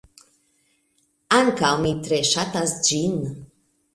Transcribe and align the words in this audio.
Ankaŭ 1.39 1.69
mi 1.83 1.91
tre 2.07 2.19
ŝatas 2.31 2.75
ĝin. 2.89 3.21